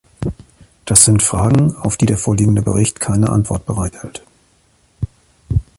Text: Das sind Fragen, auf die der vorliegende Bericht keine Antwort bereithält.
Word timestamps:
Das 0.85 1.05
sind 1.05 1.21
Fragen, 1.21 1.75
auf 1.75 1.95
die 1.95 2.07
der 2.07 2.17
vorliegende 2.17 2.63
Bericht 2.63 2.99
keine 2.99 3.29
Antwort 3.29 3.67
bereithält. 3.67 4.23